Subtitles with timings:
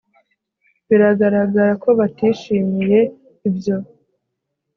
[0.87, 2.99] Biragaragara ko batishimiye
[3.47, 3.75] ibyo